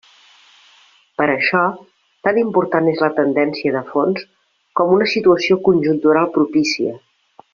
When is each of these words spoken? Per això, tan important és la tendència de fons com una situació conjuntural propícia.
Per 1.21 1.27
això, 1.33 1.59
tan 2.27 2.39
important 2.43 2.89
és 2.93 3.03
la 3.05 3.11
tendència 3.19 3.75
de 3.77 3.85
fons 3.91 4.25
com 4.81 4.97
una 4.97 5.11
situació 5.13 5.59
conjuntural 5.69 6.33
propícia. 6.41 6.99